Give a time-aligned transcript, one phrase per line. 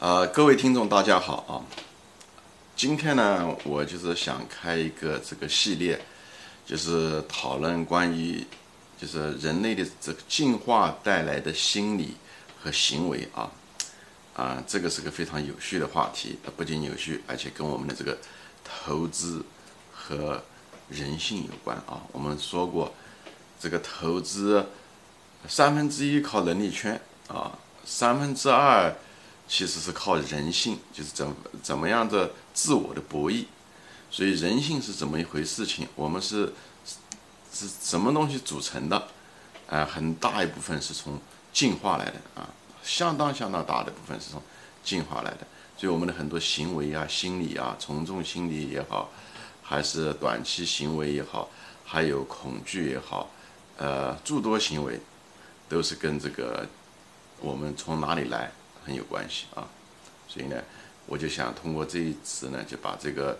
[0.00, 1.62] 呃，各位听众，大家好啊！
[2.74, 5.98] 今天呢，我就是想开一个这个系列，
[6.66, 8.44] 就是讨论关于
[8.98, 12.16] 就是人类的这个进化带来的心理
[12.60, 13.50] 和行为啊
[14.34, 16.36] 啊，这个是个非常有趣的话题。
[16.44, 18.18] 它不仅有趣，而且跟我们的这个
[18.64, 19.42] 投资
[19.92, 20.42] 和
[20.90, 22.02] 人性有关啊。
[22.10, 22.92] 我们说过，
[23.60, 24.66] 这个投资
[25.48, 27.56] 三分之一靠能力圈啊，
[27.86, 28.92] 三分之二。
[29.46, 33.44] 其实是靠人性，就是怎怎么样的自我的博弈，
[34.10, 35.86] 所以人性是怎么一回事情？
[35.94, 36.52] 我们是
[37.52, 39.08] 是什么东西组成的？
[39.68, 41.18] 啊，很大一部分是从
[41.52, 42.48] 进化来的啊，
[42.82, 44.42] 相当相当大的部分是从
[44.82, 45.46] 进化来的。
[45.76, 49.10] 所以我们的很多行为啊、心理啊、从众心理也好，
[49.62, 51.48] 还是短期行为也好，
[51.84, 53.28] 还有恐惧也好，
[53.76, 55.00] 呃，诸多行为
[55.68, 56.66] 都是跟这个
[57.40, 58.52] 我们从哪里来？
[58.84, 59.66] 很有关系啊，
[60.28, 60.62] 所以呢，
[61.06, 63.38] 我就想通过这一次呢，就把这个，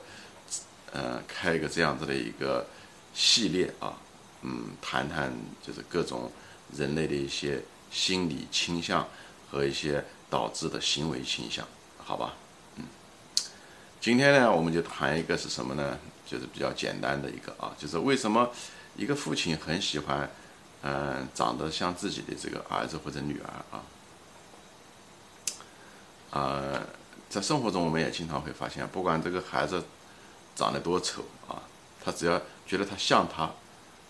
[0.92, 2.66] 呃，开一个这样子的一个
[3.14, 3.94] 系列啊，
[4.42, 6.33] 嗯，谈谈就是各种
[6.77, 9.06] 人类的一些心理倾向
[9.50, 11.66] 和一些导致的行为倾向，
[11.98, 12.34] 好吧？
[12.77, 12.84] 嗯，
[14.00, 15.98] 今天呢，我们就谈一个是什么呢？
[16.27, 18.50] 就是比较简单的一个啊，就是为什么
[18.96, 20.28] 一个父亲很喜欢，
[20.83, 23.84] 嗯，长得像自己的这个儿子或者女儿啊？
[26.34, 26.82] 啊，
[27.30, 29.84] 在生活中我们也经常会发现，不管这个孩子
[30.56, 31.62] 长得多丑啊，
[32.04, 33.48] 他只要觉得他像他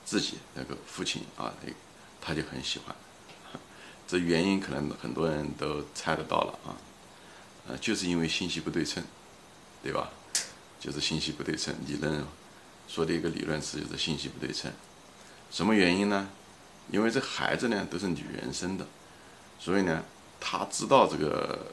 [0.06, 1.52] 自己那个父亲啊，
[2.22, 2.96] 他就很喜欢。
[4.08, 6.72] 这原因可能很多人都猜得到了啊，
[7.68, 9.04] 呃，就是因为信息不对称，
[9.82, 10.08] 对吧？
[10.80, 12.24] 就是信息不对称理论
[12.88, 14.72] 说的一个理论是就是信息不对称。
[15.50, 16.26] 什么原因呢？
[16.90, 18.86] 因为这孩子呢都是女人生的，
[19.58, 20.02] 所以呢
[20.40, 21.66] 他知道这个。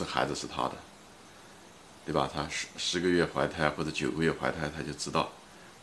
[0.00, 0.72] 这孩子是他的，
[2.06, 2.26] 对吧？
[2.32, 5.30] 他十十个月怀胎或者九个月怀胎，他就知道。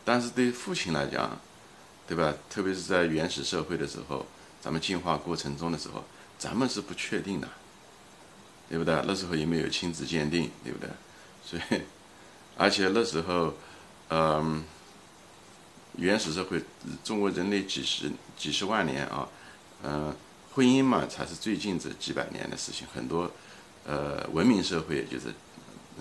[0.04, 1.38] 但是对父亲来讲，
[2.08, 2.34] 对吧？
[2.50, 4.26] 特别是在原始社会的时候，
[4.60, 6.02] 咱们进化过程中的时候，
[6.36, 7.48] 咱们是不确定的，
[8.68, 9.00] 对不对？
[9.06, 10.90] 那时候也没有亲子鉴定，对不对？
[11.46, 11.82] 所以，
[12.56, 13.54] 而且那时候，
[14.10, 14.64] 嗯，
[15.96, 16.60] 原始社会，
[17.04, 19.28] 中国人类几十几十万年啊，
[19.84, 20.12] 嗯，
[20.54, 23.30] 婚姻嘛，才是最近这几百年的事情，很多。
[23.88, 25.32] 呃，文明社会就是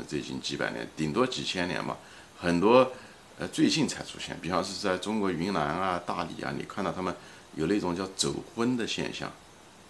[0.06, 1.96] 最近几百年，顶多几千年嘛，
[2.38, 2.92] 很多
[3.40, 4.38] 呃最近才出现。
[4.42, 7.16] 比方是在中国云南啊、大理啊，你看到他们
[7.56, 9.32] 有那种叫走婚的现象，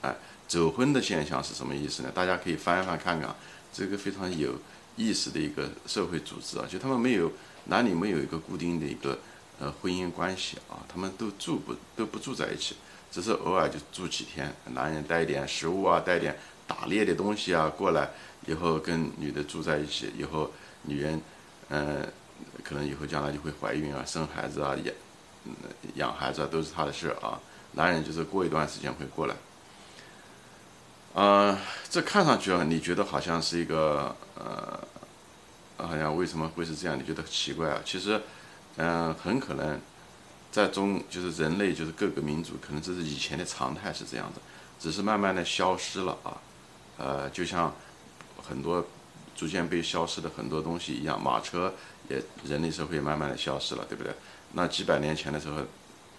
[0.02, 0.16] 哎，
[0.48, 2.12] 走婚的现象是什么意思呢？
[2.14, 3.36] 大家可以翻一翻看看，
[3.74, 4.54] 这个非常有
[4.96, 7.32] 意思的一个社会组织啊，就他们没有
[7.66, 9.18] 男女没有一个固定的一个
[9.60, 12.76] 呃婚姻关系啊，他们都住不都不住在一起，
[13.12, 16.38] 只是偶尔就住几天，男人带一点食物啊，带点。
[16.68, 18.10] 打猎的东西啊，过来
[18.46, 20.52] 以后跟女的住在一起，以后
[20.84, 21.22] 女人，
[21.70, 22.06] 嗯，
[22.64, 24.94] 可能以后将来就会怀孕啊，生孩子啊，养，
[25.96, 27.40] 养孩子啊，都是他的事啊。
[27.72, 29.36] 男人就是过一段时间会过来。
[31.14, 31.58] 啊，
[31.90, 34.80] 这看上去啊，你觉得好像是一个呃，
[35.78, 36.98] 好像为什么会是这样？
[36.98, 37.82] 你觉得奇怪啊？
[37.86, 38.22] 其实，
[38.76, 39.80] 嗯，很可能
[40.52, 44.42] 在中就是人类就是各个民族，可能这是以前的常态是这样的，
[44.80, 46.38] 只是慢慢的消失了啊。
[46.98, 47.74] 呃，就像
[48.42, 48.86] 很多
[49.36, 51.74] 逐渐被消失的很多东西一样，马车
[52.10, 54.12] 也人类社会慢慢的消失了，对不对？
[54.54, 55.62] 那几百年前的时候，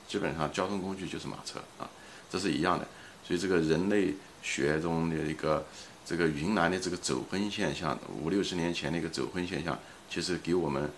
[0.07, 1.89] 基本上交通工具就是马车啊，
[2.31, 2.87] 这是一样的。
[3.27, 5.67] 所以这个人类学中的一个
[6.07, 9.79] 这个云南的这个走婚现象，五六十年前的一个走婚现象，
[10.09, 10.91] 其实给我们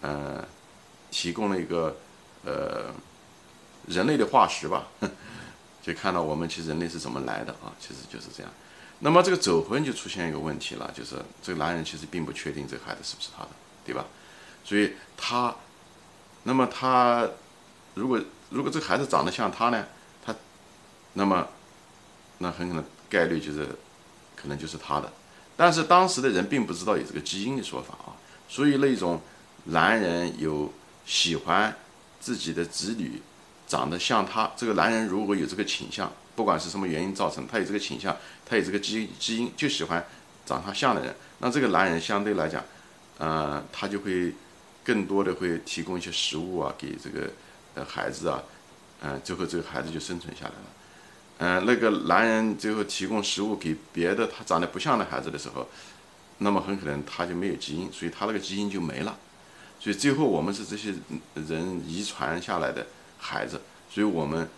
[0.00, 0.44] 呃
[1.10, 1.96] 提供了一个
[2.44, 2.92] 呃
[3.86, 4.86] 人类的化石吧，
[5.82, 8.50] 就看到我们其实人类是怎么来的啊，其实就是这样。
[9.00, 13.50] 那么这个走婚就出现一个问题了，就是这个男人其实并不确定这个孩子是不是他的，
[13.84, 14.06] 对吧？
[14.64, 15.54] 所以他，
[16.44, 17.28] 那么他
[17.94, 18.20] 如果
[18.50, 19.86] 如果这孩子长得像他呢，
[20.24, 20.34] 他，
[21.12, 21.46] 那么
[22.38, 23.68] 那很可能概率就是
[24.34, 25.12] 可能就是他的。
[25.56, 28.16] 但是当时的人并不知道有这个基因的说法啊，
[28.48, 29.20] 所以那种
[29.64, 30.72] 男人有
[31.04, 31.76] 喜欢
[32.18, 33.20] 自己的子女
[33.66, 36.12] 长得像他，这个男人如果有这个倾向。
[36.36, 38.14] 不管是什么原因造成，他有这个倾向，
[38.44, 40.04] 他有这个基因基因，就喜欢
[40.44, 41.16] 长他像的人。
[41.38, 42.62] 那这个男人相对来讲，
[43.16, 44.34] 呃，他就会
[44.84, 47.30] 更多的会提供一些食物啊，给这个
[47.74, 48.42] 呃孩子啊，
[49.00, 50.56] 嗯，最后这个孩子就生存下来了。
[51.38, 55.66] 嗯，那个男人最后提供食物给别的他长得不像的孩子的时候，
[56.36, 59.16] 那么很可能他就没有基因，所以他那个基因就没了。
[59.80, 60.94] 所以最后我们是这些
[61.34, 62.86] 人遗传下来的
[63.18, 63.60] 孩子，
[63.90, 64.48] 所以我们。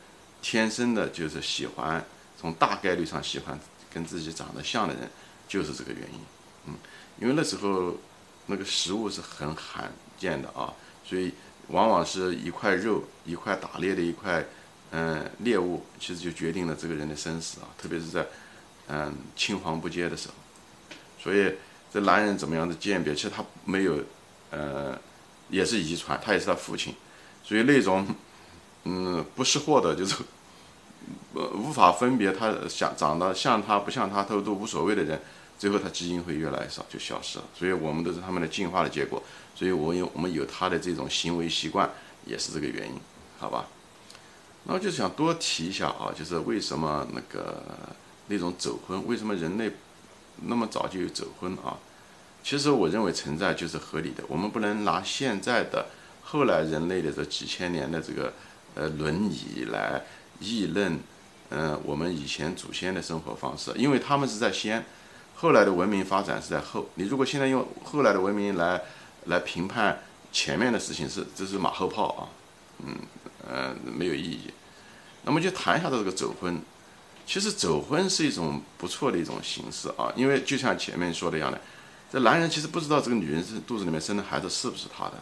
[0.40, 2.02] 天生的就是喜欢，
[2.40, 3.58] 从大概率上喜欢
[3.92, 5.10] 跟自己长得像的人，
[5.48, 6.20] 就是这个原因，
[6.66, 6.74] 嗯，
[7.20, 7.96] 因为那时候
[8.46, 10.72] 那个食物是很罕见的啊，
[11.04, 11.34] 所以
[11.70, 14.46] 往往是一块肉，一块打猎的一块，
[14.92, 18.24] 嗯，猎物，其实就决定了这个人的生死啊，特别是在，
[18.86, 20.34] 嗯，青黄不接的时候，
[21.20, 21.52] 所以
[21.92, 24.00] 这男人怎么样的鉴别，其实他没有，
[24.50, 24.96] 呃，
[25.50, 26.94] 也是遗传，他也是他父亲，
[27.42, 28.06] 所以那种，
[28.88, 30.16] 嗯，不识货的，就是。
[31.34, 35.18] 呃，无法分别他像长得像他不像他都都无所谓的人，
[35.58, 37.44] 最后他基因会越来越少，就消失了。
[37.54, 39.22] 所以我们都是他们的进化的结果。
[39.54, 41.88] 所以我有我们有他的这种行为习惯，
[42.26, 43.00] 也是这个原因，
[43.38, 43.66] 好吧？
[44.64, 47.62] 那我就想多提一下啊，就是为什么那个
[48.26, 49.70] 那种走婚，为什么人类
[50.42, 51.78] 那么早就有走婚啊？
[52.42, 54.24] 其实我认为存在就是合理的。
[54.28, 55.86] 我们不能拿现在的
[56.22, 58.32] 后来人类的这几千年的这个
[58.78, 60.02] 呃轮椅来
[60.38, 60.98] 议论。
[61.50, 64.84] 嗯，我们以前祖先的生活方式，因为他们是在先，
[65.34, 66.90] 后来的文明发展是在后。
[66.96, 68.82] 你如果现在用后来的文明来
[69.24, 72.28] 来评判前面的事情，是这是马后炮啊，
[72.84, 72.94] 嗯
[73.48, 74.50] 呃没有意义。
[75.24, 76.60] 那么就谈一下这个走婚，
[77.26, 81.58] 其实走婚是一种不错的一种形式啊，因为就像前面说的一样的，
[82.12, 85.14] 这男人其实不知道这个女人是肚子里面生的孩子是不是他的，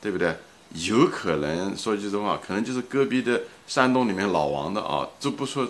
[0.00, 0.36] 对不对？
[0.72, 5.68] 有可能说句实话，可能就是隔壁的山洞里面老王的啊，这不说，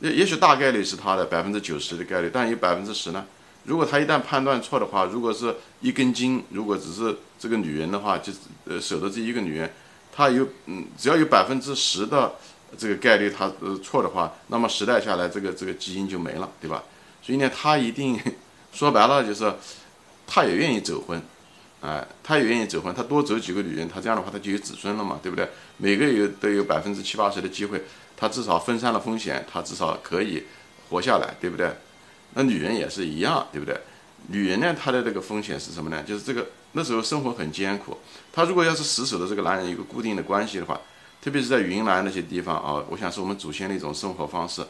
[0.00, 3.24] 也也许大概率是他的百分之九十的概率，但有百分之十呢。
[3.64, 8.32] 如果他一旦判断错的话，如果是一根筋，如果只是这个女人的话，就
[8.66, 9.72] 呃守着这一个女人，
[10.12, 12.32] 他有嗯只要有百分之十的
[12.78, 16.84] 这个概率他呃错的话，那么时代下来这个这个基因就没了，对吧？
[17.20, 18.16] 所以呢，他一定
[18.72, 19.52] 说白了就是，
[20.28, 21.20] 他也愿意走婚。
[21.86, 25.48] 哎，他也愿意走婚，他多走几个女人，他这样的话他就有子孙了嘛，对不对？
[25.76, 27.80] 每个有都有百分之七八十的机会，
[28.16, 30.42] 他至少分散了风险，他至少可以
[30.88, 31.70] 活下来，对不对？
[32.34, 33.78] 那女人也是一样，对不对？
[34.28, 36.02] 女人呢，她的这个风险是什么呢？
[36.02, 37.96] 就是这个那时候生活很艰苦，
[38.32, 40.80] 她如果要是死守的这个男人有个固定的关系的话，
[41.22, 44.66] 特别是在云南那些地方啊，我想是我们祖先的一种生活方式，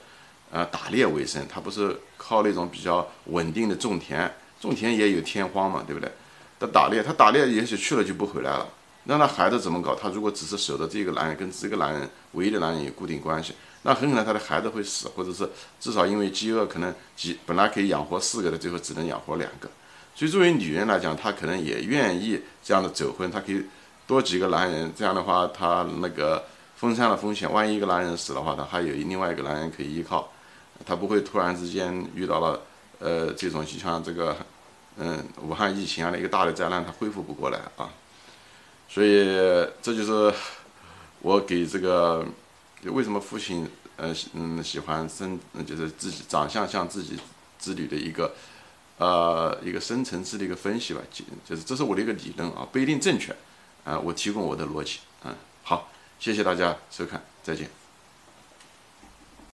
[0.51, 4.31] 呃，打猎为生，他不是靠那种比较稳定的种田，
[4.61, 6.13] 种田也有天荒嘛，对不对？
[6.59, 8.67] 他打猎，他打猎也许去了就不回来了。
[9.05, 9.95] 那他孩子怎么搞？
[9.95, 15.49] 他如果只是守着这个男人，跟这个男人唯一的男人有固定关系，那很可能他的孩子会死，或者是
[15.79, 19.71] 至少因为饥饿，可能几本来可以养活四个的，最后只能养活两个。
[20.15, 23.63] 所以作为女人来讲，她可能也愿意这样的走婚，她可以
[24.07, 26.43] 多几个男人，这样的话她那个
[26.75, 27.53] 分散了风险。
[27.53, 30.33] 万一一个男人死的话，她还有另外一个男人可以依靠，
[30.85, 32.61] 她不会突然之间遇到了
[32.99, 34.37] 呃这种就像这个。
[34.99, 37.91] 嗯，武汉疫情啊一个大的灾难，他恢复不过来啊，
[38.89, 39.25] 所以
[39.83, 40.35] 这就是
[41.21, 42.25] 我给这个
[42.85, 47.19] 为什么父亲呃嗯喜欢生，就是自己长相像自己
[47.59, 48.35] 子女的一个
[48.99, 53.37] 呃一个深层次的一个分析吧，就就是这是我的一个理论啊，不一定正确
[53.85, 57.86] 啊，我提供我的逻辑，嗯，好，谢谢大家收看，再见。